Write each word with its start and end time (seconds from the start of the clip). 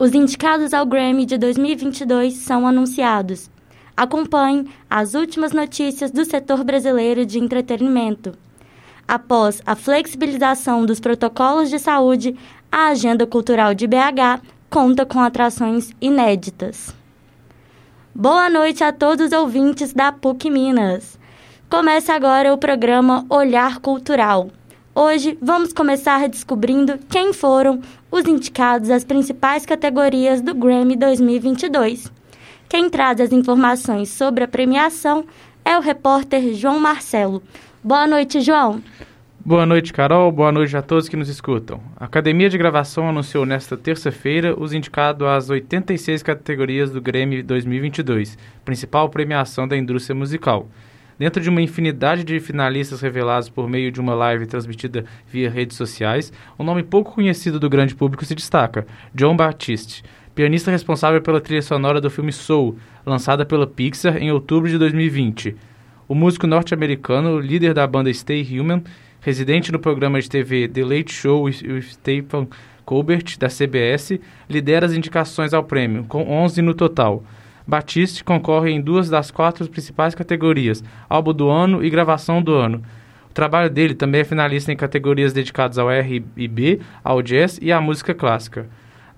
Os 0.00 0.14
indicados 0.14 0.72
ao 0.72 0.86
Grammy 0.86 1.26
de 1.26 1.36
2022 1.36 2.34
são 2.34 2.68
anunciados. 2.68 3.50
Acompanhe 3.96 4.70
as 4.88 5.14
últimas 5.14 5.50
notícias 5.50 6.12
do 6.12 6.24
setor 6.24 6.62
brasileiro 6.62 7.26
de 7.26 7.40
entretenimento. 7.40 8.32
Após 9.08 9.60
a 9.66 9.74
flexibilização 9.74 10.86
dos 10.86 11.00
protocolos 11.00 11.68
de 11.68 11.80
saúde, 11.80 12.36
a 12.70 12.90
agenda 12.90 13.26
cultural 13.26 13.74
de 13.74 13.88
BH 13.88 14.40
conta 14.70 15.04
com 15.04 15.18
atrações 15.18 15.90
inéditas. 16.00 16.94
Boa 18.14 18.48
noite 18.48 18.84
a 18.84 18.92
todos 18.92 19.26
os 19.26 19.32
ouvintes 19.32 19.92
da 19.92 20.12
PUC 20.12 20.48
Minas. 20.48 21.18
Começa 21.68 22.14
agora 22.14 22.54
o 22.54 22.58
programa 22.58 23.26
Olhar 23.28 23.80
Cultural. 23.80 24.48
Hoje 25.00 25.38
vamos 25.40 25.72
começar 25.72 26.28
descobrindo 26.28 26.98
quem 27.08 27.32
foram 27.32 27.80
os 28.10 28.26
indicados 28.26 28.90
às 28.90 29.04
principais 29.04 29.64
categorias 29.64 30.40
do 30.40 30.52
Grammy 30.52 30.96
2022. 30.96 32.12
Quem 32.68 32.90
traz 32.90 33.20
as 33.20 33.30
informações 33.30 34.08
sobre 34.08 34.42
a 34.42 34.48
premiação 34.48 35.24
é 35.64 35.78
o 35.78 35.80
repórter 35.80 36.52
João 36.52 36.80
Marcelo. 36.80 37.40
Boa 37.80 38.08
noite, 38.08 38.40
João. 38.40 38.82
Boa 39.38 39.64
noite, 39.64 39.92
Carol. 39.92 40.32
Boa 40.32 40.50
noite 40.50 40.76
a 40.76 40.82
todos 40.82 41.08
que 41.08 41.16
nos 41.16 41.28
escutam. 41.28 41.80
A 41.96 42.06
Academia 42.06 42.50
de 42.50 42.58
Gravação 42.58 43.08
anunciou 43.08 43.46
nesta 43.46 43.76
terça-feira 43.76 44.60
os 44.60 44.72
indicados 44.72 45.28
às 45.28 45.48
86 45.48 46.24
categorias 46.24 46.90
do 46.90 47.00
Grêmio 47.00 47.44
2022, 47.44 48.36
principal 48.64 49.08
premiação 49.08 49.68
da 49.68 49.76
indústria 49.76 50.16
musical. 50.16 50.68
Dentro 51.18 51.42
de 51.42 51.50
uma 51.50 51.60
infinidade 51.60 52.22
de 52.22 52.38
finalistas 52.38 53.00
revelados 53.00 53.48
por 53.48 53.68
meio 53.68 53.90
de 53.90 54.00
uma 54.00 54.14
live 54.14 54.46
transmitida 54.46 55.04
via 55.26 55.50
redes 55.50 55.76
sociais, 55.76 56.32
um 56.56 56.62
nome 56.62 56.84
pouco 56.84 57.12
conhecido 57.12 57.58
do 57.58 57.68
grande 57.68 57.94
público 57.94 58.24
se 58.24 58.36
destaca: 58.36 58.86
John 59.12 59.36
Batiste, 59.36 60.04
pianista 60.32 60.70
responsável 60.70 61.20
pela 61.20 61.40
trilha 61.40 61.60
sonora 61.60 62.00
do 62.00 62.08
filme 62.08 62.32
Soul, 62.32 62.78
lançada 63.04 63.44
pela 63.44 63.66
Pixar 63.66 64.16
em 64.18 64.30
outubro 64.30 64.70
de 64.70 64.78
2020. 64.78 65.56
O 66.06 66.14
músico 66.14 66.46
norte-americano, 66.46 67.40
líder 67.40 67.74
da 67.74 67.84
banda 67.84 68.14
Stay 68.14 68.46
Human, 68.56 68.84
residente 69.20 69.72
no 69.72 69.80
programa 69.80 70.20
de 70.20 70.28
TV 70.28 70.68
The 70.68 70.84
Late 70.84 71.12
Show 71.12 71.42
with 71.42 71.82
Stephen 71.82 72.48
Colbert, 72.84 73.36
da 73.40 73.48
CBS, 73.48 74.20
lidera 74.48 74.86
as 74.86 74.92
indicações 74.92 75.52
ao 75.52 75.64
prêmio, 75.64 76.04
com 76.04 76.22
11 76.22 76.62
no 76.62 76.74
total. 76.74 77.24
Batiste 77.68 78.24
concorre 78.24 78.70
em 78.70 78.80
duas 78.80 79.10
das 79.10 79.30
quatro 79.30 79.68
principais 79.68 80.14
categorias, 80.14 80.82
álbum 81.06 81.34
do 81.34 81.50
ano 81.50 81.84
e 81.84 81.90
gravação 81.90 82.42
do 82.42 82.54
ano. 82.54 82.82
O 83.30 83.34
trabalho 83.34 83.68
dele 83.68 83.94
também 83.94 84.22
é 84.22 84.24
finalista 84.24 84.72
em 84.72 84.76
categorias 84.76 85.34
dedicadas 85.34 85.76
ao 85.76 85.90
R&B, 85.90 86.80
ao 87.04 87.20
jazz 87.20 87.58
e 87.60 87.70
à 87.70 87.78
música 87.78 88.14
clássica. 88.14 88.66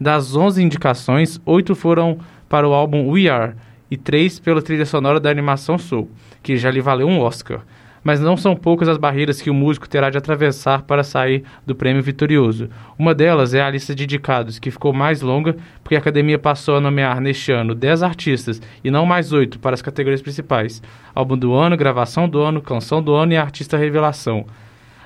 Das 0.00 0.34
11 0.34 0.64
indicações, 0.64 1.40
oito 1.46 1.76
foram 1.76 2.18
para 2.48 2.68
o 2.68 2.74
álbum 2.74 3.08
We 3.08 3.28
Are 3.28 3.52
e 3.88 3.96
três 3.96 4.40
pela 4.40 4.60
trilha 4.60 4.84
sonora 4.84 5.20
da 5.20 5.30
animação 5.30 5.78
Soul, 5.78 6.10
que 6.42 6.56
já 6.56 6.72
lhe 6.72 6.80
valeu 6.80 7.06
um 7.06 7.20
Oscar 7.20 7.60
mas 8.02 8.20
não 8.20 8.36
são 8.36 8.56
poucas 8.56 8.88
as 8.88 8.98
barreiras 8.98 9.40
que 9.40 9.50
o 9.50 9.54
músico 9.54 9.88
terá 9.88 10.10
de 10.10 10.18
atravessar 10.18 10.82
para 10.82 11.04
sair 11.04 11.44
do 11.66 11.74
prêmio 11.74 12.02
vitorioso. 12.02 12.68
Uma 12.98 13.14
delas 13.14 13.54
é 13.54 13.60
a 13.60 13.70
lista 13.70 13.94
de 13.94 14.04
indicados, 14.04 14.58
que 14.58 14.70
ficou 14.70 14.92
mais 14.92 15.20
longa 15.20 15.56
porque 15.82 15.96
a 15.96 15.98
academia 15.98 16.38
passou 16.38 16.76
a 16.76 16.80
nomear 16.80 17.20
neste 17.20 17.52
ano 17.52 17.74
10 17.74 18.02
artistas 18.02 18.60
e 18.82 18.90
não 18.90 19.04
mais 19.04 19.32
8 19.32 19.58
para 19.58 19.74
as 19.74 19.82
categorias 19.82 20.22
principais: 20.22 20.82
álbum 21.14 21.36
do 21.36 21.54
ano, 21.54 21.76
gravação 21.76 22.28
do 22.28 22.40
ano, 22.40 22.60
canção 22.60 23.02
do 23.02 23.14
ano 23.14 23.32
e 23.32 23.36
artista 23.36 23.76
revelação. 23.76 24.46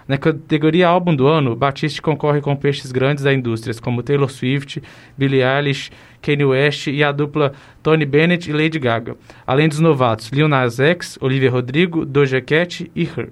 Na 0.07 0.19
categoria 0.19 0.87
Álbum 0.87 1.17
do 1.17 1.27
Ano, 1.27 1.57
Batiste 1.57 2.03
concorre 2.03 2.43
com 2.43 2.55
peixes 2.55 2.93
grandes 2.93 3.25
da 3.25 3.33
indústria, 3.33 3.75
como 3.81 4.03
Taylor 4.03 4.31
Swift, 4.31 4.83
Billie 5.17 5.43
Eilish, 5.43 5.91
Kanye 6.21 6.45
West 6.45 6.89
e 6.89 7.03
a 7.03 7.11
dupla 7.11 7.55
Tony 7.83 8.05
Bennett 8.05 8.51
e 8.51 8.53
Lady 8.53 8.79
Gaga, 8.79 9.17
além 9.47 9.67
dos 9.67 9.81
novatos 9.81 10.29
Lil 10.29 10.47
Nas 10.47 10.79
X, 10.79 11.17
Olivia 11.23 11.51
Rodrigo, 11.51 12.05
Doja 12.05 12.41
Cat 12.43 12.91
e 12.95 13.03
Her. 13.03 13.31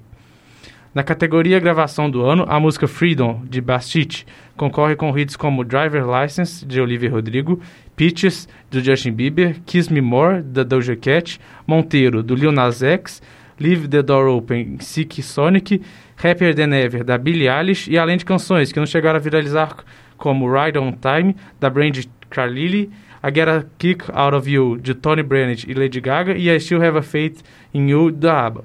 Na 0.94 1.02
categoria 1.02 1.58
Gravação 1.58 2.10
do 2.10 2.22
Ano, 2.22 2.44
a 2.48 2.58
música 2.60 2.86
Freedom, 2.86 3.42
de 3.48 3.60
Bastille, 3.60 4.24
concorre 4.56 4.96
com 4.96 5.16
hits 5.16 5.36
como 5.36 5.64
Driver 5.64 6.04
License, 6.06 6.64
de 6.64 6.80
Olivia 6.80 7.10
Rodrigo, 7.10 7.60
Peaches, 7.96 8.48
do 8.70 8.82
Justin 8.82 9.12
Bieber, 9.12 9.60
Kiss 9.66 9.92
Me 9.92 10.00
More, 10.00 10.42
da 10.42 10.62
Doja 10.62 10.96
Cat, 10.96 11.38
Monteiro, 11.66 12.22
do 12.22 12.34
Lil 12.34 12.52
Nas 12.52 12.82
X, 12.82 13.22
Leave 13.62 13.86
the 13.86 14.02
Door 14.02 14.26
Open, 14.26 14.78
Sick 14.80 15.22
Sonic 15.22 15.80
Happier 16.16 16.52
Than 16.52 16.74
Ever, 16.74 17.04
da 17.04 17.16
Billie 17.16 17.48
Eilish, 17.48 17.88
e 17.88 17.96
além 17.96 18.16
de 18.16 18.24
canções 18.24 18.72
que 18.72 18.80
não 18.80 18.86
chegaram 18.86 19.18
a 19.18 19.20
viralizar, 19.20 19.76
como 20.18 20.52
Ride 20.52 20.78
On 20.78 20.92
Time, 20.92 21.36
da 21.60 21.70
Brandy 21.70 22.10
Carlile, 22.28 22.90
I 23.22 23.32
Get 23.32 23.48
a 23.48 23.64
Kick 23.78 24.04
Out 24.12 24.34
of 24.34 24.50
You, 24.50 24.78
de 24.78 24.94
Tony 24.94 25.22
Bennett 25.22 25.70
e 25.70 25.74
Lady 25.74 26.00
Gaga, 26.00 26.36
e 26.36 26.50
I 26.50 26.58
Still 26.58 26.82
Have 26.82 26.98
a 26.98 27.02
Faith 27.02 27.42
in 27.72 27.88
You, 27.88 28.10
da 28.10 28.46
ABBA. 28.46 28.64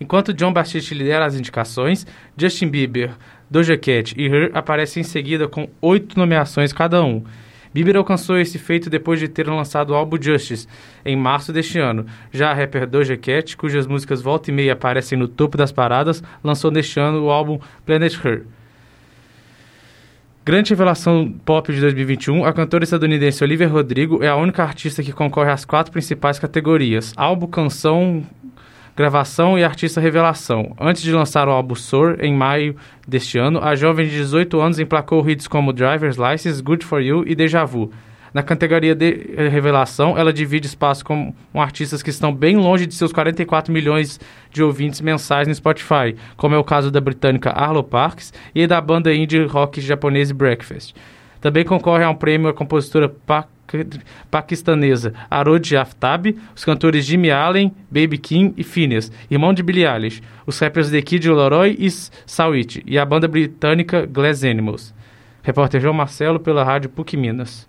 Enquanto 0.00 0.32
John 0.32 0.52
Baptiste 0.54 0.94
lidera 0.94 1.26
as 1.26 1.36
indicações, 1.36 2.06
Justin 2.36 2.68
Bieber, 2.68 3.10
Doja 3.50 3.76
Cat 3.76 4.14
e 4.16 4.26
Her 4.26 4.50
aparecem 4.54 5.02
em 5.02 5.04
seguida 5.04 5.46
com 5.46 5.68
oito 5.82 6.18
nomeações 6.18 6.72
cada 6.72 7.04
um. 7.04 7.22
Bieber 7.72 7.96
alcançou 7.96 8.38
esse 8.38 8.58
feito 8.58 8.90
depois 8.90 9.18
de 9.18 9.28
ter 9.28 9.48
lançado 9.48 9.90
o 9.90 9.94
álbum 9.94 10.20
Justice 10.20 10.66
em 11.04 11.16
março 11.16 11.52
deste 11.52 11.78
ano. 11.78 12.06
Já 12.30 12.50
a 12.50 12.54
rapper 12.54 12.86
Doja 12.86 13.16
Cat, 13.16 13.56
cujas 13.56 13.86
músicas 13.86 14.20
volta 14.20 14.50
e 14.50 14.54
meia 14.54 14.74
aparecem 14.74 15.18
no 15.18 15.28
topo 15.28 15.56
das 15.56 15.72
paradas, 15.72 16.22
lançou 16.42 16.70
neste 16.70 17.00
ano 17.00 17.24
o 17.24 17.30
álbum 17.30 17.58
Planet 17.84 18.14
Her. 18.24 18.44
Grande 20.44 20.70
revelação 20.70 21.32
pop 21.44 21.72
de 21.72 21.80
2021, 21.80 22.44
a 22.44 22.52
cantora 22.52 22.82
estadunidense 22.82 23.44
Olivia 23.44 23.68
Rodrigo 23.68 24.24
é 24.24 24.28
a 24.28 24.34
única 24.34 24.64
artista 24.64 25.00
que 25.00 25.12
concorre 25.12 25.52
às 25.52 25.64
quatro 25.64 25.92
principais 25.92 26.36
categorias: 26.36 27.12
álbum, 27.16 27.46
canção, 27.46 28.26
gravação 28.96 29.58
e 29.58 29.64
artista 29.64 30.00
revelação. 30.00 30.74
Antes 30.80 31.02
de 31.02 31.12
lançar 31.12 31.48
o 31.48 31.52
álbum 31.52 31.74
Soar, 31.74 32.16
em 32.20 32.34
maio 32.34 32.76
deste 33.06 33.38
ano, 33.38 33.62
a 33.62 33.74
jovem 33.74 34.06
de 34.06 34.12
18 34.12 34.60
anos 34.60 34.78
emplacou 34.78 35.28
hits 35.28 35.48
como 35.48 35.72
Driver's 35.72 36.16
License, 36.16 36.62
Good 36.62 36.84
For 36.84 37.00
You 37.00 37.24
e 37.26 37.34
Deja 37.34 37.64
Vu. 37.64 37.90
Na 38.34 38.42
categoria 38.42 38.94
de 38.94 39.34
revelação, 39.50 40.16
ela 40.16 40.32
divide 40.32 40.66
espaço 40.66 41.04
com 41.04 41.34
artistas 41.52 42.02
que 42.02 42.08
estão 42.08 42.34
bem 42.34 42.56
longe 42.56 42.86
de 42.86 42.94
seus 42.94 43.12
44 43.12 43.70
milhões 43.70 44.18
de 44.50 44.62
ouvintes 44.62 45.02
mensais 45.02 45.46
no 45.46 45.54
Spotify, 45.54 46.16
como 46.34 46.54
é 46.54 46.58
o 46.58 46.64
caso 46.64 46.90
da 46.90 46.98
britânica 46.98 47.50
Arlo 47.50 47.84
Parks 47.84 48.32
e 48.54 48.66
da 48.66 48.80
banda 48.80 49.14
indie 49.14 49.44
rock 49.44 49.82
japonesa 49.82 50.32
Breakfast. 50.32 50.94
Também 51.42 51.64
concorre 51.64 52.04
a 52.04 52.10
um 52.10 52.14
prêmio 52.14 52.48
a 52.48 52.54
compositora 52.54 53.08
pa 53.08 53.46
paquistanesa 54.30 55.14
Arod 55.30 55.76
Aftab, 55.76 56.36
os 56.54 56.64
cantores 56.64 57.04
Jimmy 57.04 57.30
Allen, 57.30 57.74
Baby 57.90 58.18
King 58.18 58.54
e 58.56 58.62
Phineas, 58.64 59.10
irmão 59.30 59.54
de 59.54 59.62
Billie 59.62 59.86
Eilish, 59.86 60.22
os 60.46 60.58
rappers 60.58 60.90
The 60.90 61.02
Kid 61.02 61.28
Laroi 61.30 61.76
e 61.78 61.90
Sawit, 61.90 62.82
e 62.86 62.98
a 62.98 63.04
banda 63.04 63.26
britânica 63.26 64.06
Glass 64.06 64.44
Animals. 64.44 64.94
Repórter 65.42 65.80
João 65.80 65.94
Marcelo 65.94 66.38
pela 66.38 66.62
Rádio 66.62 66.90
PUC 66.90 67.16
Minas. 67.16 67.68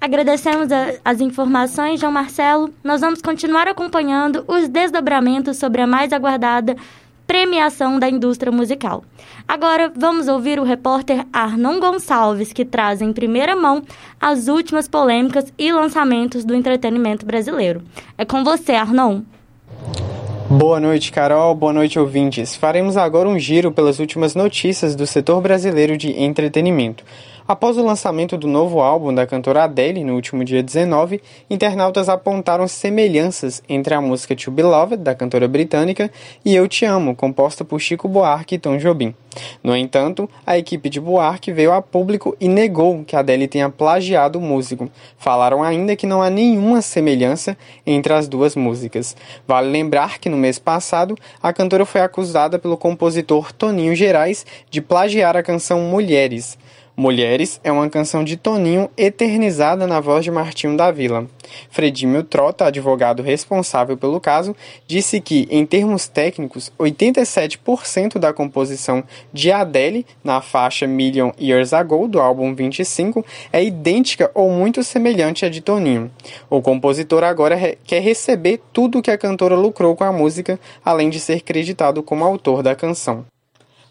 Agradecemos 0.00 0.70
a, 0.70 0.94
as 1.04 1.20
informações, 1.20 2.00
João 2.00 2.12
Marcelo. 2.12 2.72
Nós 2.84 3.00
vamos 3.00 3.20
continuar 3.20 3.66
acompanhando 3.66 4.44
os 4.46 4.68
desdobramentos 4.68 5.56
sobre 5.56 5.82
a 5.82 5.86
mais 5.86 6.12
aguardada 6.12 6.76
premiação 7.28 7.98
da 7.98 8.08
indústria 8.08 8.50
musical. 8.50 9.04
Agora 9.46 9.92
vamos 9.94 10.28
ouvir 10.28 10.58
o 10.58 10.64
repórter 10.64 11.26
Arnon 11.30 11.78
Gonçalves, 11.78 12.54
que 12.54 12.64
traz 12.64 13.02
em 13.02 13.12
primeira 13.12 13.54
mão 13.54 13.82
as 14.18 14.48
últimas 14.48 14.88
polêmicas 14.88 15.52
e 15.58 15.70
lançamentos 15.70 16.42
do 16.42 16.54
entretenimento 16.54 17.26
brasileiro. 17.26 17.82
É 18.16 18.24
com 18.24 18.42
você, 18.42 18.72
Arnon. 18.72 19.20
Boa 20.50 20.80
noite, 20.80 21.12
Carol. 21.12 21.54
Boa 21.54 21.74
noite, 21.74 21.98
ouvintes. 21.98 22.56
Faremos 22.56 22.96
agora 22.96 23.28
um 23.28 23.38
giro 23.38 23.70
pelas 23.70 23.98
últimas 23.98 24.34
notícias 24.34 24.96
do 24.96 25.06
setor 25.06 25.42
brasileiro 25.42 25.98
de 25.98 26.10
entretenimento. 26.18 27.04
Após 27.48 27.78
o 27.78 27.82
lançamento 27.82 28.36
do 28.36 28.46
novo 28.46 28.78
álbum 28.78 29.14
da 29.14 29.26
cantora 29.26 29.64
Adele 29.64 30.04
no 30.04 30.14
último 30.14 30.44
dia 30.44 30.62
19, 30.62 31.18
internautas 31.48 32.06
apontaram 32.06 32.68
semelhanças 32.68 33.62
entre 33.66 33.94
a 33.94 34.02
música 34.02 34.36
To 34.36 34.50
Beloved, 34.50 35.02
da 35.02 35.14
cantora 35.14 35.48
britânica, 35.48 36.10
e 36.44 36.54
Eu 36.54 36.68
Te 36.68 36.84
Amo, 36.84 37.16
composta 37.16 37.64
por 37.64 37.80
Chico 37.80 38.06
Buarque 38.06 38.56
e 38.56 38.58
Tom 38.58 38.76
Jobim. 38.76 39.14
No 39.64 39.74
entanto, 39.74 40.28
a 40.46 40.58
equipe 40.58 40.90
de 40.90 41.00
Buarque 41.00 41.50
veio 41.50 41.72
a 41.72 41.80
público 41.80 42.36
e 42.38 42.48
negou 42.48 43.02
que 43.02 43.16
Adele 43.16 43.48
tenha 43.48 43.70
plagiado 43.70 44.38
o 44.38 44.42
músico. 44.42 44.90
Falaram 45.16 45.62
ainda 45.62 45.96
que 45.96 46.06
não 46.06 46.20
há 46.20 46.28
nenhuma 46.28 46.82
semelhança 46.82 47.56
entre 47.86 48.12
as 48.12 48.28
duas 48.28 48.54
músicas. 48.54 49.16
Vale 49.46 49.70
lembrar 49.70 50.18
que 50.18 50.28
no 50.28 50.36
mês 50.36 50.58
passado, 50.58 51.16
a 51.42 51.50
cantora 51.50 51.86
foi 51.86 52.02
acusada 52.02 52.58
pelo 52.58 52.76
compositor 52.76 53.52
Toninho 53.52 53.96
Gerais 53.96 54.44
de 54.70 54.82
plagiar 54.82 55.34
a 55.34 55.42
canção 55.42 55.80
Mulheres. 55.80 56.58
Mulheres 57.00 57.60
é 57.62 57.70
uma 57.70 57.88
canção 57.88 58.24
de 58.24 58.36
Toninho 58.36 58.90
eternizada 58.96 59.86
na 59.86 60.00
voz 60.00 60.24
de 60.24 60.32
Martinho 60.32 60.76
da 60.76 60.90
Vila. 60.90 61.28
Fredimio 61.70 62.24
Trota, 62.24 62.64
advogado 62.64 63.22
responsável 63.22 63.96
pelo 63.96 64.20
caso, 64.20 64.56
disse 64.84 65.20
que, 65.20 65.46
em 65.48 65.64
termos 65.64 66.08
técnicos, 66.08 66.72
87% 66.76 68.18
da 68.18 68.32
composição 68.32 69.04
de 69.32 69.52
Adele, 69.52 70.04
na 70.24 70.40
faixa 70.40 70.88
Million 70.88 71.30
Years 71.40 71.72
Ago 71.72 72.08
do 72.08 72.18
álbum 72.18 72.52
25, 72.52 73.24
é 73.52 73.62
idêntica 73.62 74.28
ou 74.34 74.50
muito 74.50 74.82
semelhante 74.82 75.46
à 75.46 75.48
de 75.48 75.60
Toninho. 75.60 76.10
O 76.50 76.60
compositor 76.60 77.22
agora 77.22 77.76
quer 77.84 78.02
receber 78.02 78.60
tudo 78.72 79.00
que 79.00 79.12
a 79.12 79.16
cantora 79.16 79.54
lucrou 79.54 79.94
com 79.94 80.02
a 80.02 80.10
música, 80.10 80.58
além 80.84 81.10
de 81.10 81.20
ser 81.20 81.42
creditado 81.42 82.02
como 82.02 82.24
autor 82.24 82.60
da 82.60 82.74
canção. 82.74 83.24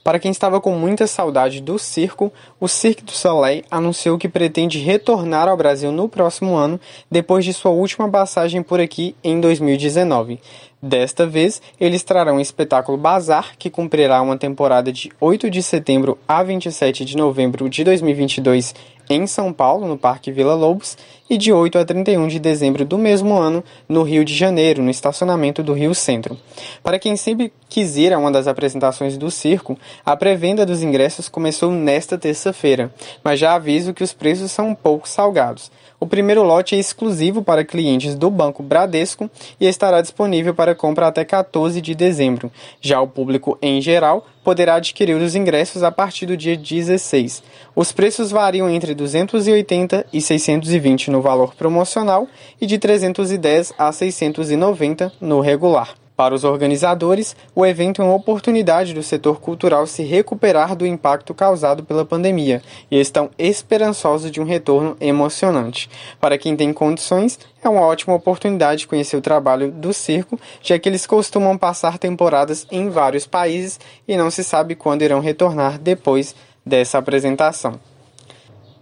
Para 0.08 0.20
quem 0.20 0.32
estava 0.32 0.62
com 0.62 0.72
muita 0.72 1.06
saudade 1.06 1.60
do 1.60 1.78
circo, 1.78 2.32
o 2.62 2.68
Cirque 2.70 3.04
du 3.04 3.12
Soleil 3.12 3.66
anunciou 3.70 4.18
que 4.18 4.30
pretende 4.30 4.80
retornar 4.80 5.50
ao 5.50 5.58
Brasil 5.58 5.92
no 5.92 6.08
próximo 6.08 6.56
ano, 6.56 6.80
depois 7.12 7.44
de 7.44 7.52
sua 7.52 7.72
última 7.72 8.10
passagem 8.10 8.64
por 8.64 8.80
aqui 8.80 9.18
em 9.22 9.42
2019. 9.42 10.40
Desta 10.82 11.28
vez, 11.28 11.62
eles 11.78 12.04
trarão 12.04 12.38
o 12.38 12.40
espetáculo 12.40 12.98
Bazar, 12.98 13.58
que 13.60 13.70
cumprirá 13.70 14.22
uma 14.22 14.38
temporada 14.38 14.94
de 14.94 15.12
8 15.20 15.50
de 15.50 15.62
setembro 15.62 16.18
a 16.26 16.42
27 16.42 17.04
de 17.04 17.18
novembro 17.18 17.68
de 17.70 17.84
2022 17.84 18.74
em 19.10 19.28
São 19.28 19.52
Paulo, 19.52 19.86
no 19.86 19.98
Parque 19.98 20.32
Vila 20.32 20.56
Lobos, 20.56 20.98
e 21.30 21.38
de 21.38 21.52
8 21.52 21.78
a 21.78 21.86
31 21.86 22.28
de 22.28 22.40
dezembro 22.40 22.86
do 22.86 22.98
mesmo 22.98 23.38
ano, 23.38 23.64
no 23.88 24.04
Rio 24.04 24.24
de 24.24 24.34
Janeiro, 24.34 24.82
no 24.82 24.90
estacionamento 24.90 25.62
do 25.62 25.74
Rio 25.74 25.94
Centro. 25.94 26.38
Para 26.84 27.00
quem 27.00 27.16
sempre 27.16 27.52
quis 27.70 27.98
ir 27.98 28.14
a 28.14 28.18
uma 28.18 28.32
das 28.32 28.48
apresentações 28.48 29.18
do 29.18 29.30
circo, 29.30 29.78
a 30.06 30.16
pré-venda 30.16 30.66
dos 30.66 30.82
ingressos 30.82 31.30
começou 31.30 31.72
nesta 31.72 32.18
terça-feira, 32.18 32.94
mas 33.24 33.40
já 33.40 33.54
aviso 33.56 33.94
que 33.94 34.04
os 34.04 34.14
preços 34.14 34.52
são 34.52 34.70
um 34.70 34.76
pouco 34.76 35.08
salgados. 35.08 35.72
O 36.00 36.06
primeiro 36.06 36.44
lote 36.44 36.76
é 36.76 36.78
exclusivo 36.78 37.44
para 37.44 37.66
clientes 37.66 38.14
do 38.14 38.30
Banco 38.30 38.62
Bradesco 38.62 39.28
e 39.60 39.66
estará 39.66 40.00
disponível 40.00 40.54
para 40.54 40.76
compra 40.76 41.08
até 41.08 41.26
14 41.26 41.82
de 41.82 41.96
dezembro. 41.96 42.52
Já 42.80 43.02
o 43.02 43.08
público 43.08 43.58
em 43.64 43.82
geral 43.82 44.24
poderá 44.44 44.76
adquirir 44.76 45.16
os 45.16 45.36
ingressos 45.36 45.82
a 45.82 45.92
partir 45.92 46.28
do 46.28 46.38
dia 46.38 46.56
16. 46.56 47.42
Os 47.76 47.92
preços 47.92 48.30
variam 48.30 48.70
entre 48.70 48.94
280 48.94 50.06
e 50.14 50.22
620 50.22 51.10
no 51.18 51.22
valor 51.22 51.56
promocional 51.56 52.28
e 52.62 52.68
de 52.68 52.78
310 52.78 53.74
a 53.78 53.92
690 53.92 55.12
no 55.20 55.40
regular. 55.40 55.96
Para 56.16 56.34
os 56.34 56.44
organizadores, 56.44 57.36
o 57.56 57.64
evento 57.64 58.02
é 58.02 58.06
uma 58.06 58.16
oportunidade 58.16 58.92
do 58.92 59.04
setor 59.04 59.40
cultural 59.40 59.86
se 59.86 60.02
recuperar 60.04 60.76
do 60.76 60.86
impacto 60.86 61.32
causado 61.32 61.84
pela 61.84 62.04
pandemia 62.04 62.62
e 62.90 63.00
estão 63.00 63.30
esperançosos 63.38 64.32
de 64.32 64.42
um 64.42 64.44
retorno 64.44 64.98
emocionante. 65.00 65.88
Para 66.20 66.38
quem 66.38 66.56
tem 66.56 66.74
condições, 66.74 67.40
é 67.64 67.70
uma 67.70 67.82
ótima 67.82 68.16
oportunidade 68.16 68.82
de 68.82 68.88
conhecer 68.88 69.16
o 69.16 69.22
trabalho 69.22 69.72
do 69.72 69.94
circo, 69.94 70.40
já 70.60 70.80
que 70.80 70.90
eles 70.90 71.06
costumam 71.06 71.56
passar 71.56 72.00
temporadas 72.00 72.66
em 72.72 72.90
vários 72.90 73.28
países 73.28 73.80
e 74.08 74.18
não 74.18 74.32
se 74.32 74.44
sabe 74.44 74.74
quando 74.74 75.04
irão 75.04 75.20
retornar 75.20 75.78
depois 75.78 76.36
dessa 76.66 76.98
apresentação. 76.98 77.80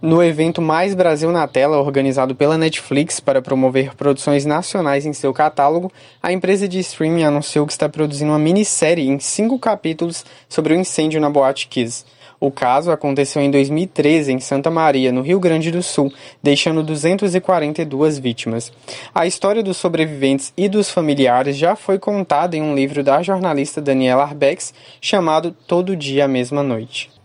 No 0.00 0.22
evento 0.22 0.60
Mais 0.60 0.94
Brasil 0.94 1.32
na 1.32 1.48
Tela, 1.48 1.78
organizado 1.78 2.34
pela 2.34 2.58
Netflix 2.58 3.18
para 3.18 3.40
promover 3.40 3.94
produções 3.94 4.44
nacionais 4.44 5.06
em 5.06 5.14
seu 5.14 5.32
catálogo, 5.32 5.90
a 6.22 6.30
empresa 6.30 6.68
de 6.68 6.78
streaming 6.80 7.24
anunciou 7.24 7.66
que 7.66 7.72
está 7.72 7.88
produzindo 7.88 8.30
uma 8.30 8.38
minissérie 8.38 9.08
em 9.08 9.18
cinco 9.18 9.58
capítulos 9.58 10.22
sobre 10.50 10.74
o 10.74 10.76
incêndio 10.76 11.18
na 11.18 11.30
Boate 11.30 11.66
Kiss. 11.66 12.04
O 12.38 12.50
caso 12.50 12.90
aconteceu 12.90 13.40
em 13.40 13.50
2013 13.50 14.34
em 14.34 14.38
Santa 14.38 14.70
Maria, 14.70 15.10
no 15.10 15.22
Rio 15.22 15.40
Grande 15.40 15.70
do 15.70 15.82
Sul, 15.82 16.12
deixando 16.42 16.82
242 16.82 18.18
vítimas. 18.18 18.70
A 19.14 19.26
história 19.26 19.62
dos 19.62 19.78
sobreviventes 19.78 20.52
e 20.54 20.68
dos 20.68 20.90
familiares 20.90 21.56
já 21.56 21.74
foi 21.74 21.98
contada 21.98 22.54
em 22.54 22.60
um 22.60 22.74
livro 22.74 23.02
da 23.02 23.22
jornalista 23.22 23.80
Daniela 23.80 24.24
Arbex 24.24 24.74
chamado 25.00 25.56
Todo 25.66 25.96
Dia 25.96 26.26
a 26.26 26.28
Mesma 26.28 26.62
Noite. 26.62 27.15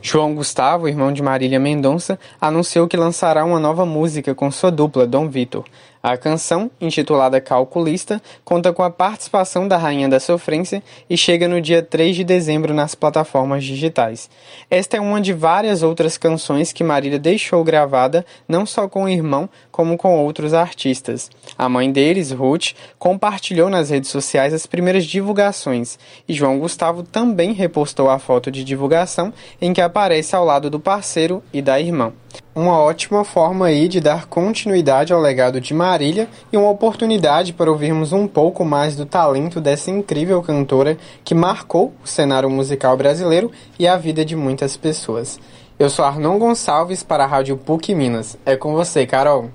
João 0.00 0.34
Gustavo, 0.34 0.88
irmão 0.88 1.12
de 1.12 1.22
Marília 1.22 1.58
Mendonça, 1.58 2.18
anunciou 2.40 2.86
que 2.86 2.96
lançará 2.96 3.44
uma 3.44 3.58
nova 3.58 3.84
música 3.84 4.34
com 4.34 4.50
sua 4.50 4.70
dupla, 4.70 5.06
Dom 5.06 5.28
Vitor. 5.28 5.64
A 6.02 6.16
canção, 6.16 6.70
intitulada 6.80 7.40
Calculista, 7.40 8.22
conta 8.44 8.72
com 8.72 8.82
a 8.82 8.90
participação 8.90 9.66
da 9.66 9.76
Rainha 9.76 10.08
da 10.08 10.20
Sofrência 10.20 10.82
e 11.10 11.16
chega 11.16 11.48
no 11.48 11.60
dia 11.60 11.82
3 11.82 12.14
de 12.14 12.24
dezembro 12.24 12.72
nas 12.72 12.94
plataformas 12.94 13.64
digitais. 13.64 14.30
Esta 14.70 14.96
é 14.96 15.00
uma 15.00 15.20
de 15.20 15.32
várias 15.32 15.82
outras 15.82 16.16
canções 16.16 16.72
que 16.72 16.84
Marília 16.84 17.18
deixou 17.18 17.64
gravada, 17.64 18.24
não 18.46 18.64
só 18.64 18.88
com 18.88 19.04
o 19.04 19.08
irmão, 19.08 19.48
como 19.72 19.98
com 19.98 20.16
outros 20.16 20.54
artistas. 20.54 21.30
A 21.56 21.68
mãe 21.68 21.90
deles, 21.90 22.30
Ruth, 22.30 22.74
compartilhou 22.98 23.68
nas 23.68 23.90
redes 23.90 24.10
sociais 24.10 24.54
as 24.54 24.66
primeiras 24.66 25.04
divulgações, 25.04 25.98
e 26.28 26.32
João 26.32 26.60
Gustavo 26.60 27.02
também 27.02 27.52
repostou 27.52 28.08
a 28.08 28.20
foto 28.20 28.52
de 28.52 28.62
divulgação 28.62 29.32
em 29.60 29.72
que 29.72 29.80
aparece 29.80 30.36
ao 30.36 30.44
lado 30.44 30.70
do 30.70 30.78
parceiro 30.78 31.42
e 31.52 31.60
da 31.60 31.80
irmã 31.80 32.12
uma 32.60 32.76
ótima 32.76 33.22
forma 33.22 33.66
aí 33.66 33.86
de 33.86 34.00
dar 34.00 34.26
continuidade 34.26 35.12
ao 35.12 35.20
legado 35.20 35.60
de 35.60 35.72
Marília 35.72 36.28
e 36.52 36.56
uma 36.56 36.70
oportunidade 36.70 37.52
para 37.52 37.70
ouvirmos 37.70 38.12
um 38.12 38.26
pouco 38.26 38.64
mais 38.64 38.96
do 38.96 39.06
talento 39.06 39.60
dessa 39.60 39.92
incrível 39.92 40.42
cantora 40.42 40.98
que 41.22 41.36
marcou 41.36 41.94
o 42.02 42.06
cenário 42.08 42.50
musical 42.50 42.96
brasileiro 42.96 43.52
e 43.78 43.86
a 43.86 43.96
vida 43.96 44.24
de 44.24 44.34
muitas 44.34 44.76
pessoas. 44.76 45.38
Eu 45.78 45.88
sou 45.88 46.04
Arnon 46.04 46.36
Gonçalves 46.36 47.04
para 47.04 47.22
a 47.22 47.28
Rádio 47.28 47.56
PUC 47.56 47.94
Minas. 47.94 48.36
É 48.44 48.56
com 48.56 48.72
você, 48.72 49.06
Carol. 49.06 49.50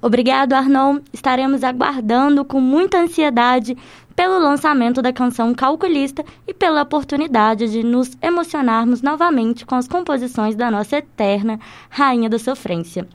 Obrigado, 0.00 0.54
Arnon. 0.54 0.98
Estaremos 1.12 1.62
aguardando 1.62 2.42
com 2.42 2.58
muita 2.58 3.02
ansiedade 3.02 3.76
pelo 4.14 4.38
lançamento 4.38 5.00
da 5.00 5.12
canção 5.12 5.54
Calculista 5.54 6.24
e 6.46 6.54
pela 6.54 6.82
oportunidade 6.82 7.70
de 7.70 7.82
nos 7.82 8.16
emocionarmos 8.20 9.02
novamente 9.02 9.64
com 9.64 9.74
as 9.74 9.88
composições 9.88 10.54
da 10.54 10.70
nossa 10.70 10.96
eterna 10.96 11.58
Rainha 11.90 12.28
da 12.28 12.38
Sofrência. 12.38 13.06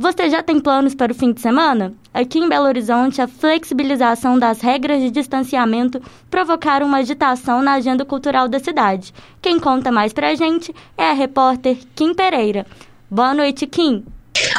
Você 0.00 0.30
já 0.30 0.44
tem 0.44 0.60
planos 0.60 0.94
para 0.94 1.10
o 1.10 1.14
fim 1.14 1.32
de 1.32 1.40
semana? 1.40 1.92
Aqui 2.14 2.38
em 2.38 2.48
Belo 2.48 2.66
Horizonte, 2.66 3.20
a 3.20 3.26
flexibilização 3.26 4.38
das 4.38 4.60
regras 4.60 5.02
de 5.02 5.10
distanciamento 5.10 6.00
provocaram 6.30 6.86
uma 6.86 6.98
agitação 6.98 7.62
na 7.62 7.72
agenda 7.72 8.04
cultural 8.04 8.48
da 8.48 8.60
cidade. 8.60 9.12
Quem 9.42 9.58
conta 9.58 9.90
mais 9.90 10.12
pra 10.12 10.36
gente 10.36 10.72
é 10.96 11.10
a 11.10 11.14
repórter 11.14 11.78
Kim 11.96 12.14
Pereira. 12.14 12.64
Boa 13.10 13.34
noite, 13.34 13.66
Kim. 13.66 14.04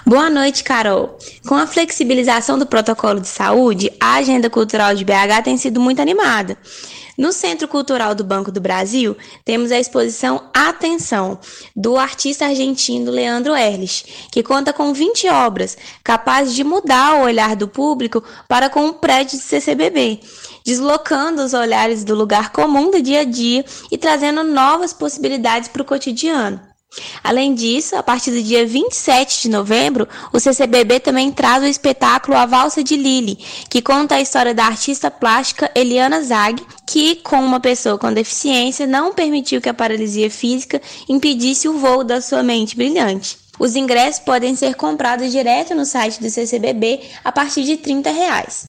Boa 0.06 0.30
noite, 0.30 0.64
Carol. 0.64 1.18
Com 1.48 1.56
a 1.56 1.68
flexibilização 1.68 2.58
do 2.58 2.66
protocolo 2.66 3.20
de 3.20 3.28
saúde, 3.28 3.92
a 4.00 4.16
agenda 4.16 4.50
cultural 4.50 4.96
de 4.96 5.04
BH 5.04 5.44
tem 5.44 5.58
sido 5.58 5.80
muito 5.80 6.02
animada. 6.02 6.58
No 7.18 7.34
Centro 7.34 7.68
Cultural 7.68 8.16
do 8.16 8.24
Banco 8.24 8.50
do 8.50 8.62
Brasil, 8.62 9.16
temos 9.44 9.74
a 9.74 9.80
exposição 9.80 10.50
Atenção, 10.54 11.38
do 11.76 11.98
artista 11.98 12.46
argentino 12.46 13.12
Leandro 13.12 13.54
Erlich, 13.56 14.30
que 14.32 14.42
conta 14.42 14.72
com 14.72 14.94
20 14.94 15.28
obras 15.28 15.78
capazes 16.02 16.56
de 16.56 16.64
mudar 16.64 17.16
o 17.16 17.24
olhar 17.24 17.58
do 17.58 17.68
público 17.68 18.24
para 18.48 18.70
com 18.70 18.88
o 18.88 18.94
prédio 18.94 19.38
de 19.38 19.44
CCBB, 19.44 20.22
deslocando 20.66 21.44
os 21.44 21.54
olhares 21.54 22.06
do 22.06 22.16
lugar 22.16 22.54
comum 22.54 22.90
do 22.90 23.02
dia 23.02 23.22
a 23.22 23.26
dia 23.26 23.66
e 23.92 23.98
trazendo 23.98 24.42
novas 24.44 24.94
possibilidades 24.94 25.68
para 25.68 25.82
o 25.82 25.86
cotidiano. 25.86 26.69
Além 27.24 27.54
disso, 27.54 27.96
a 27.96 28.02
partir 28.02 28.32
do 28.32 28.42
dia 28.42 28.66
27 28.66 29.44
de 29.44 29.50
novembro, 29.50 30.08
o 30.34 30.40
CCBB 30.40 31.00
também 31.00 31.32
traz 31.32 31.64
o 31.64 31.68
espetáculo 31.68 32.36
A 32.36 32.46
Valsa 32.46 32.84
de 32.84 32.96
Lili, 32.96 33.36
que 33.70 33.82
conta 33.82 34.16
a 34.16 34.22
história 34.22 34.54
da 34.54 34.66
artista 34.66 35.12
plástica 35.12 35.70
Eliana 35.76 36.24
Zag, 36.24 36.60
que, 36.88 37.18
com 37.18 37.38
uma 37.38 37.60
pessoa 37.60 37.98
com 37.98 38.12
deficiência, 38.12 38.88
não 38.88 39.14
permitiu 39.14 39.62
que 39.62 39.70
a 39.70 39.74
paralisia 39.74 40.30
física 40.32 40.82
impedisse 41.08 41.68
o 41.68 41.78
voo 41.78 42.04
da 42.04 42.22
sua 42.22 42.42
mente 42.42 42.76
brilhante. 42.76 43.38
Os 43.60 43.76
ingressos 43.76 44.22
podem 44.22 44.56
ser 44.56 44.76
comprados 44.76 45.32
direto 45.32 45.76
no 45.76 45.86
site 45.86 46.20
do 46.22 46.30
CCBB 46.30 47.02
a 47.24 47.32
partir 47.32 47.64
de 47.64 47.78
30 47.78 48.10
reais. 48.10 48.64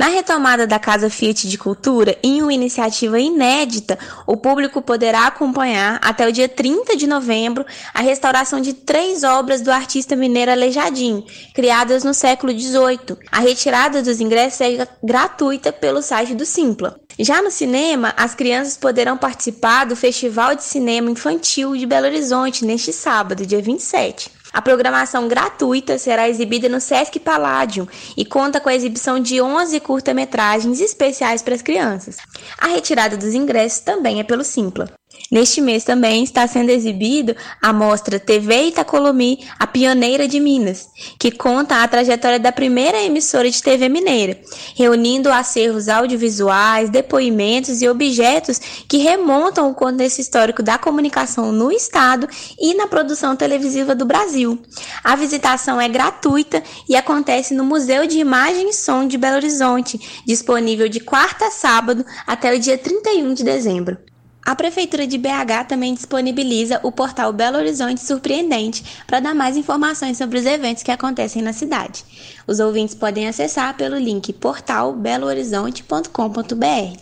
Na 0.00 0.06
retomada 0.06 0.66
da 0.66 0.78
Casa 0.78 1.10
Fiat 1.10 1.46
de 1.46 1.58
Cultura, 1.58 2.16
em 2.22 2.40
uma 2.40 2.54
iniciativa 2.54 3.20
inédita, 3.20 3.98
o 4.26 4.34
público 4.34 4.80
poderá 4.80 5.26
acompanhar 5.26 5.98
até 6.02 6.26
o 6.26 6.32
dia 6.32 6.48
30 6.48 6.96
de 6.96 7.06
novembro 7.06 7.66
a 7.92 8.00
restauração 8.00 8.60
de 8.60 8.72
três 8.72 9.22
obras 9.24 9.60
do 9.60 9.70
artista 9.70 10.16
mineiro 10.16 10.52
Aleijadinho, 10.52 11.22
criadas 11.54 12.02
no 12.02 12.14
século 12.14 12.50
XVIII. 12.50 13.18
A 13.30 13.40
retirada 13.40 14.02
dos 14.02 14.20
ingressos 14.20 14.62
é 14.62 14.88
gratuita 15.04 15.70
pelo 15.70 16.00
site 16.00 16.34
do 16.34 16.46
Simpla. 16.46 16.98
Já 17.18 17.42
no 17.42 17.50
cinema, 17.50 18.14
as 18.16 18.34
crianças 18.34 18.78
poderão 18.78 19.18
participar 19.18 19.84
do 19.84 19.94
Festival 19.94 20.54
de 20.54 20.64
Cinema 20.64 21.10
Infantil 21.10 21.76
de 21.76 21.84
Belo 21.84 22.06
Horizonte 22.06 22.64
neste 22.64 22.90
sábado, 22.90 23.44
dia 23.44 23.60
27. 23.60 24.39
A 24.52 24.60
programação 24.60 25.28
gratuita 25.28 25.96
será 25.98 26.28
exibida 26.28 26.68
no 26.68 26.80
Sesc 26.80 27.18
Palladium 27.20 27.86
e 28.16 28.24
conta 28.24 28.60
com 28.60 28.68
a 28.68 28.74
exibição 28.74 29.20
de 29.20 29.40
11 29.40 29.78
curta-metragens 29.80 30.80
especiais 30.80 31.40
para 31.40 31.54
as 31.54 31.62
crianças. 31.62 32.16
A 32.58 32.66
retirada 32.66 33.16
dos 33.16 33.32
ingressos 33.32 33.80
também 33.80 34.20
é 34.20 34.24
pelo 34.24 34.42
Simpla. 34.44 34.99
Neste 35.30 35.60
mês 35.60 35.84
também 35.84 36.24
está 36.24 36.44
sendo 36.48 36.70
exibido 36.70 37.36
a 37.62 37.72
mostra 37.72 38.18
TV 38.18 38.64
Itacolomi, 38.64 39.46
a 39.60 39.64
pioneira 39.64 40.26
de 40.26 40.40
Minas, 40.40 40.88
que 41.20 41.30
conta 41.30 41.84
a 41.84 41.86
trajetória 41.86 42.40
da 42.40 42.50
primeira 42.50 43.00
emissora 43.00 43.48
de 43.48 43.62
TV 43.62 43.88
mineira, 43.88 44.40
reunindo 44.74 45.30
acervos 45.30 45.88
audiovisuais, 45.88 46.90
depoimentos 46.90 47.80
e 47.80 47.88
objetos 47.88 48.58
que 48.88 48.96
remontam 48.96 49.70
o 49.70 49.74
contexto 49.74 50.18
histórico 50.18 50.64
da 50.64 50.76
comunicação 50.76 51.52
no 51.52 51.70
estado 51.70 52.28
e 52.58 52.74
na 52.74 52.88
produção 52.88 53.36
televisiva 53.36 53.94
do 53.94 54.04
Brasil. 54.04 54.60
A 55.04 55.14
visitação 55.14 55.80
é 55.80 55.88
gratuita 55.88 56.60
e 56.88 56.96
acontece 56.96 57.54
no 57.54 57.64
Museu 57.64 58.04
de 58.04 58.18
Imagem 58.18 58.70
e 58.70 58.72
Som 58.72 59.06
de 59.06 59.16
Belo 59.16 59.36
Horizonte, 59.36 60.24
disponível 60.26 60.88
de 60.88 60.98
quarta 60.98 61.46
a 61.46 61.50
sábado 61.52 62.04
até 62.26 62.52
o 62.52 62.58
dia 62.58 62.76
31 62.76 63.32
de 63.32 63.44
dezembro. 63.44 64.09
A 64.44 64.54
Prefeitura 64.54 65.06
de 65.06 65.16
BH 65.18 65.66
também 65.68 65.92
disponibiliza 65.94 66.80
o 66.82 66.90
portal 66.90 67.32
Belo 67.32 67.58
Horizonte 67.58 68.00
Surpreendente 68.00 68.82
para 69.06 69.20
dar 69.20 69.34
mais 69.34 69.56
informações 69.56 70.16
sobre 70.16 70.38
os 70.38 70.46
eventos 70.46 70.82
que 70.82 70.90
acontecem 70.90 71.42
na 71.42 71.52
cidade. 71.52 72.02
Os 72.46 72.58
ouvintes 72.58 72.94
podem 72.94 73.28
acessar 73.28 73.76
pelo 73.76 73.98
link 73.98 74.32
portalbelohorizonte.com.br. 74.32 76.98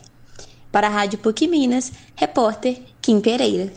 Para 0.70 0.88
a 0.88 0.90
Rádio 0.90 1.18
PUC 1.18 1.46
Minas, 1.46 1.92
repórter 2.16 2.82
Kim 3.00 3.20
Pereira. 3.20 3.72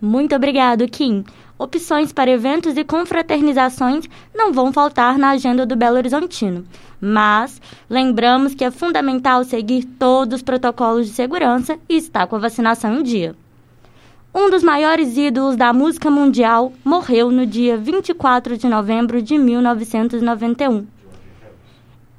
Muito 0.00 0.34
obrigado, 0.34 0.88
Kim. 0.88 1.24
Opções 1.60 2.10
para 2.10 2.30
eventos 2.30 2.74
e 2.78 2.84
confraternizações 2.84 4.08
não 4.34 4.50
vão 4.50 4.72
faltar 4.72 5.18
na 5.18 5.28
agenda 5.28 5.66
do 5.66 5.76
Belo 5.76 5.98
Horizontino. 5.98 6.64
Mas 6.98 7.60
lembramos 7.90 8.54
que 8.54 8.64
é 8.64 8.70
fundamental 8.70 9.44
seguir 9.44 9.84
todos 9.84 10.36
os 10.36 10.42
protocolos 10.42 11.08
de 11.08 11.12
segurança 11.12 11.78
e 11.86 11.98
estar 11.98 12.26
com 12.26 12.36
a 12.36 12.38
vacinação 12.38 12.94
em 12.94 13.02
dia. 13.02 13.36
Um 14.34 14.48
dos 14.48 14.62
maiores 14.62 15.18
ídolos 15.18 15.54
da 15.54 15.70
música 15.70 16.10
mundial 16.10 16.72
morreu 16.82 17.30
no 17.30 17.44
dia 17.44 17.76
24 17.76 18.56
de 18.56 18.66
novembro 18.66 19.20
de 19.20 19.36
1991. 19.36 20.86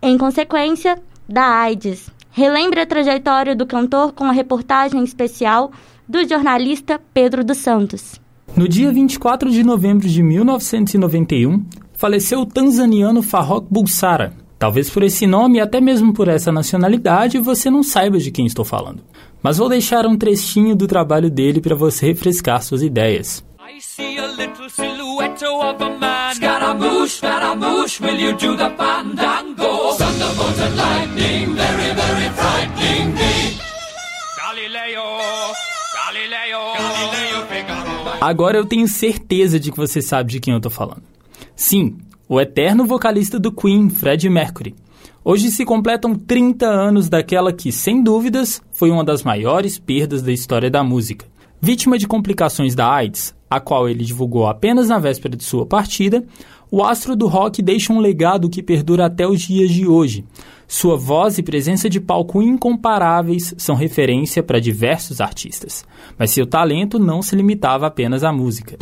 Em 0.03 0.19
consequência 0.19 1.01
da 1.27 1.45
AIDS. 1.45 2.11
Relembre 2.29 2.81
a 2.81 2.85
trajetória 2.85 3.55
do 3.55 3.65
cantor 3.65 4.13
com 4.13 4.25
a 4.25 4.31
reportagem 4.31 5.03
especial 5.03 5.71
do 6.07 6.23
jornalista 6.29 7.01
Pedro 7.11 7.43
dos 7.43 7.57
Santos. 7.57 8.20
No 8.55 8.67
dia 8.67 8.91
24 8.91 9.49
de 9.49 9.63
novembro 9.63 10.07
de 10.07 10.21
1991, 10.21 11.65
faleceu 11.93 12.41
o 12.41 12.45
tanzaniano 12.45 13.21
Farrokh 13.21 13.65
Bulsara, 13.69 14.33
Talvez 14.61 14.91
por 14.91 15.01
esse 15.01 15.25
nome 15.25 15.57
e 15.57 15.59
até 15.59 15.81
mesmo 15.81 16.13
por 16.13 16.27
essa 16.27 16.51
nacionalidade 16.51 17.39
você 17.39 17.67
não 17.67 17.81
saiba 17.81 18.19
de 18.19 18.29
quem 18.29 18.45
estou 18.45 18.63
falando. 18.63 19.01
Mas 19.41 19.57
vou 19.57 19.67
deixar 19.67 20.05
um 20.05 20.15
trechinho 20.15 20.75
do 20.75 20.85
trabalho 20.85 21.31
dele 21.31 21.59
para 21.59 21.73
você 21.73 22.05
refrescar 22.05 22.61
suas 22.61 22.83
ideias. 22.83 23.43
Agora 38.19 38.57
eu 38.57 38.65
tenho 38.65 38.87
certeza 38.87 39.59
de 39.59 39.71
que 39.71 39.77
você 39.77 40.01
sabe 40.01 40.31
de 40.31 40.39
quem 40.39 40.53
eu 40.53 40.57
estou 40.57 40.71
falando. 40.71 41.03
Sim, 41.55 41.97
o 42.27 42.39
eterno 42.39 42.85
vocalista 42.85 43.39
do 43.39 43.51
Queen, 43.51 43.89
Freddie 43.89 44.29
Mercury. 44.29 44.75
Hoje 45.23 45.51
se 45.51 45.65
completam 45.65 46.15
30 46.15 46.65
anos 46.65 47.09
daquela 47.09 47.53
que, 47.53 47.71
sem 47.71 48.01
dúvidas, 48.03 48.61
foi 48.71 48.89
uma 48.89 49.03
das 49.03 49.23
maiores 49.23 49.77
perdas 49.77 50.21
da 50.21 50.31
história 50.31 50.69
da 50.69 50.83
música. 50.83 51.25
Vítima 51.59 51.97
de 51.97 52.07
complicações 52.07 52.73
da 52.73 52.91
AIDS, 52.91 53.35
a 53.49 53.59
qual 53.59 53.87
ele 53.87 54.03
divulgou 54.03 54.47
apenas 54.47 54.87
na 54.87 54.97
véspera 54.97 55.35
de 55.35 55.43
sua 55.43 55.65
partida, 55.65 56.23
o 56.71 56.83
astro 56.83 57.15
do 57.15 57.27
rock 57.27 57.61
deixa 57.61 57.91
um 57.91 57.99
legado 57.99 58.49
que 58.49 58.63
perdura 58.63 59.05
até 59.05 59.27
os 59.27 59.41
dias 59.41 59.69
de 59.69 59.85
hoje. 59.85 60.23
Sua 60.73 60.95
voz 60.95 61.37
e 61.37 61.43
presença 61.43 61.89
de 61.89 61.99
palco 61.99 62.41
incomparáveis 62.41 63.53
são 63.57 63.75
referência 63.75 64.41
para 64.41 64.57
diversos 64.57 65.19
artistas, 65.19 65.83
mas 66.17 66.31
seu 66.31 66.47
talento 66.47 66.97
não 66.97 67.21
se 67.21 67.35
limitava 67.35 67.87
apenas 67.87 68.23
à 68.23 68.31
música. 68.31 68.77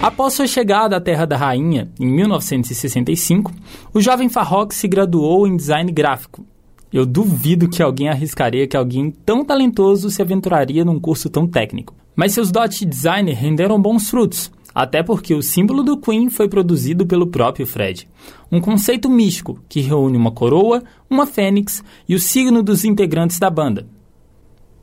Após 0.00 0.32
sua 0.32 0.46
chegada 0.46 0.96
à 0.96 1.00
Terra 1.00 1.26
da 1.26 1.36
Rainha, 1.36 1.92
em 2.00 2.06
1965, 2.06 3.52
o 3.92 4.00
jovem 4.00 4.30
Farrokh 4.30 4.72
se 4.72 4.88
graduou 4.88 5.46
em 5.46 5.54
design 5.54 5.92
gráfico. 5.92 6.50
Eu 6.92 7.06
duvido 7.06 7.68
que 7.68 7.82
alguém 7.82 8.08
arriscaria 8.08 8.66
que 8.66 8.76
alguém 8.76 9.10
tão 9.10 9.44
talentoso 9.44 10.10
se 10.10 10.20
aventuraria 10.20 10.84
num 10.84 11.00
curso 11.00 11.30
tão 11.30 11.46
técnico. 11.46 11.94
Mas 12.14 12.32
seus 12.32 12.50
dotes 12.50 12.80
de 12.80 12.84
design 12.84 13.32
renderam 13.32 13.80
bons 13.80 14.10
frutos, 14.10 14.52
até 14.74 15.02
porque 15.02 15.34
o 15.34 15.42
símbolo 15.42 15.82
do 15.82 15.96
Queen 15.96 16.28
foi 16.28 16.48
produzido 16.48 17.06
pelo 17.06 17.26
próprio 17.26 17.66
Fred. 17.66 18.06
Um 18.50 18.60
conceito 18.60 19.08
místico 19.08 19.58
que 19.68 19.80
reúne 19.80 20.18
uma 20.18 20.30
coroa, 20.30 20.82
uma 21.08 21.26
fênix 21.26 21.82
e 22.06 22.14
o 22.14 22.18
signo 22.18 22.62
dos 22.62 22.84
integrantes 22.84 23.38
da 23.38 23.48
banda. 23.48 23.86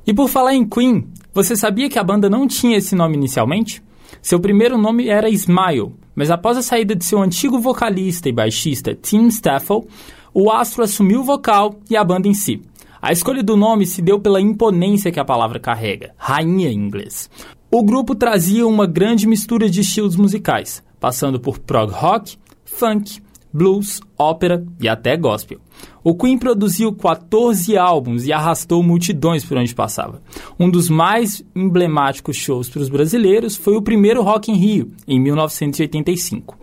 E 0.05 0.11
por 0.11 0.27
falar 0.27 0.55
em 0.55 0.67
Queen, 0.67 1.07
você 1.31 1.55
sabia 1.55 1.89
que 1.89 1.99
a 1.99 2.03
banda 2.03 2.27
não 2.27 2.47
tinha 2.47 2.77
esse 2.77 2.95
nome 2.95 3.15
inicialmente? 3.15 3.83
Seu 4.19 4.39
primeiro 4.39 4.77
nome 4.77 5.07
era 5.07 5.29
Smile, 5.29 5.93
mas 6.15 6.31
após 6.31 6.57
a 6.57 6.63
saída 6.63 6.95
de 6.95 7.05
seu 7.05 7.21
antigo 7.21 7.59
vocalista 7.59 8.27
e 8.27 8.33
baixista 8.33 8.95
Tim 8.95 9.27
Staffel, 9.27 9.87
o 10.33 10.51
astro 10.51 10.83
assumiu 10.83 11.21
o 11.21 11.23
vocal 11.23 11.75
e 11.89 11.97
a 11.97 12.03
banda 12.03 12.27
em 12.27 12.33
si. 12.33 12.61
A 13.01 13.11
escolha 13.11 13.41
do 13.41 13.55
nome 13.55 13.85
se 13.85 14.01
deu 14.01 14.19
pela 14.19 14.41
imponência 14.41 15.11
que 15.11 15.19
a 15.19 15.25
palavra 15.25 15.59
carrega, 15.59 16.13
rainha 16.17 16.69
em 16.69 16.75
inglês. 16.75 17.29
O 17.71 17.83
grupo 17.83 18.15
trazia 18.15 18.67
uma 18.67 18.85
grande 18.85 19.27
mistura 19.27 19.69
de 19.69 19.81
estilos 19.81 20.15
musicais, 20.15 20.83
passando 20.99 21.39
por 21.39 21.59
prog 21.59 21.91
rock, 21.91 22.37
funk, 22.65 23.21
blues, 23.53 23.99
ópera 24.17 24.65
e 24.81 24.87
até 24.87 25.15
gospel. 25.15 25.59
O 26.03 26.15
Queen 26.15 26.37
produziu 26.37 26.93
14 26.93 27.77
álbuns 27.77 28.25
e 28.25 28.33
arrastou 28.33 28.81
multidões 28.81 29.43
por 29.43 29.57
onde 29.57 29.75
passava. 29.75 30.21
Um 30.59 30.69
dos 30.69 30.89
mais 30.89 31.43
emblemáticos 31.55 32.37
shows 32.37 32.69
para 32.69 32.81
os 32.81 32.89
brasileiros 32.89 33.55
foi 33.55 33.75
o 33.75 33.81
primeiro 33.81 34.21
Rock 34.23 34.51
in 34.51 34.55
Rio, 34.55 34.91
em 35.07 35.19
1985. 35.19 36.57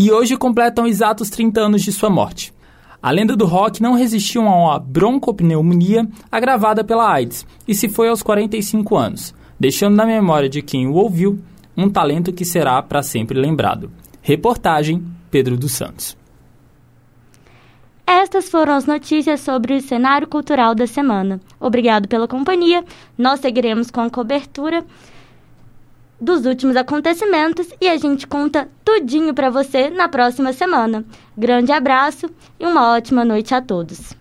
E 0.00 0.10
hoje 0.10 0.36
completam 0.36 0.86
exatos 0.86 1.28
30 1.30 1.60
anos 1.60 1.82
de 1.82 1.92
sua 1.92 2.08
morte. 2.08 2.52
A 3.02 3.10
lenda 3.10 3.36
do 3.36 3.46
rock 3.46 3.82
não 3.82 3.94
resistiu 3.94 4.42
a 4.42 4.56
uma 4.56 4.78
broncopneumonia 4.78 6.08
agravada 6.32 6.82
pela 6.82 7.10
AIDS 7.10 7.46
e 7.68 7.74
se 7.74 7.88
foi 7.88 8.08
aos 8.08 8.22
45 8.22 8.96
anos, 8.96 9.34
deixando 9.58 9.96
na 9.96 10.04
memória 10.04 10.48
de 10.48 10.62
quem 10.62 10.86
o 10.86 10.94
ouviu 10.94 11.38
um 11.76 11.88
talento 11.88 12.32
que 12.32 12.44
será 12.44 12.82
para 12.82 13.02
sempre 13.02 13.38
lembrado. 13.38 13.90
Reportagem 14.20 15.04
Pedro 15.30 15.56
dos 15.56 15.72
Santos. 15.72 16.19
Estas 18.12 18.48
foram 18.50 18.72
as 18.72 18.86
notícias 18.86 19.38
sobre 19.38 19.72
o 19.72 19.80
cenário 19.80 20.26
cultural 20.26 20.74
da 20.74 20.84
semana. 20.84 21.40
Obrigado 21.60 22.08
pela 22.08 22.26
companhia. 22.26 22.84
Nós 23.16 23.38
seguiremos 23.38 23.88
com 23.88 24.00
a 24.00 24.10
cobertura 24.10 24.84
dos 26.20 26.44
últimos 26.44 26.74
acontecimentos 26.74 27.68
e 27.80 27.88
a 27.88 27.96
gente 27.96 28.26
conta 28.26 28.68
tudinho 28.84 29.32
para 29.32 29.48
você 29.48 29.90
na 29.90 30.08
próxima 30.08 30.52
semana. 30.52 31.04
Grande 31.38 31.70
abraço 31.70 32.28
e 32.58 32.66
uma 32.66 32.96
ótima 32.96 33.24
noite 33.24 33.54
a 33.54 33.62
todos. 33.62 34.12